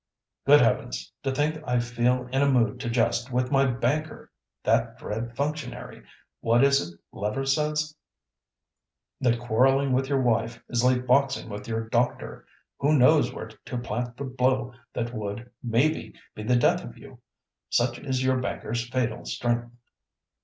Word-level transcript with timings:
Good 0.47 0.61
Heavens! 0.61 1.11
to 1.21 1.31
think 1.31 1.61
I 1.63 1.77
feel 1.77 2.27
in 2.33 2.41
a 2.41 2.49
mood 2.49 2.79
to 2.79 2.89
jest 2.89 3.31
with 3.31 3.51
my 3.51 3.67
banker. 3.67 4.31
That 4.63 4.97
dread 4.97 5.35
functionary! 5.35 6.03
What 6.39 6.63
is 6.63 6.81
it 6.93 6.99
Lever 7.11 7.45
says—that 7.45 7.93
quarrelling 9.39 9.93
with 9.93 10.09
your 10.09 10.19
wife 10.23 10.59
is 10.69 10.83
like 10.83 11.05
boxing 11.05 11.49
with 11.49 11.67
your 11.67 11.87
doctor, 11.87 12.47
who 12.79 12.97
knows 12.97 13.31
where 13.31 13.49
to 13.49 13.77
plant 13.77 14.17
the 14.17 14.23
blow 14.23 14.73
that 14.93 15.13
would, 15.13 15.51
maybe, 15.61 16.15
be 16.33 16.41
the 16.41 16.55
death 16.55 16.83
of 16.83 16.97
you? 16.97 17.19
Such 17.69 17.99
is 17.99 18.23
your 18.23 18.37
banker's 18.37 18.89
fatal 18.89 19.23
strength." 19.25 19.71